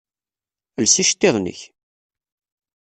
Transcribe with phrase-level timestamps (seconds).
[0.81, 1.61] Els iceṭṭiḍen-ik!